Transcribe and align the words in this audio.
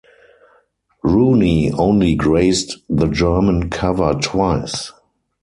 Rooney 1.03 1.71
only 1.73 2.15
graced 2.15 2.79
the 2.89 3.05
German 3.05 3.69
cover 3.69 4.15
twice. 4.15 4.91